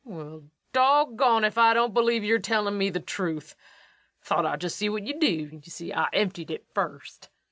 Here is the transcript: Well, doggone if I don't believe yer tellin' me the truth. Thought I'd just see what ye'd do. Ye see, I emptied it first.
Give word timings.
Well, 0.03 0.45
doggone 0.73 1.43
if 1.43 1.59
I 1.59 1.75
don't 1.75 1.93
believe 1.93 2.23
yer 2.23 2.39
tellin' 2.39 2.75
me 2.75 2.89
the 2.89 2.99
truth. 2.99 3.55
Thought 4.23 4.47
I'd 4.47 4.61
just 4.61 4.77
see 4.79 4.89
what 4.89 5.05
ye'd 5.05 5.19
do. 5.19 5.59
Ye 5.61 5.61
see, 5.69 5.93
I 5.93 6.09
emptied 6.11 6.49
it 6.49 6.65
first. 6.73 7.29